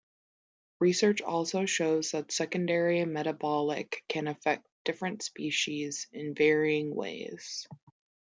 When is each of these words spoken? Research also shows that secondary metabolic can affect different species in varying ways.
Research 0.79 1.21
also 1.21 1.67
shows 1.67 2.09
that 2.09 2.31
secondary 2.31 3.05
metabolic 3.05 4.03
can 4.07 4.27
affect 4.27 4.65
different 4.83 5.21
species 5.21 6.07
in 6.11 6.33
varying 6.33 6.95
ways. 6.95 7.67